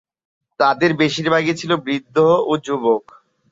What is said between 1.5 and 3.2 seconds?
ছিল বৃদ্ধ ও যুবক।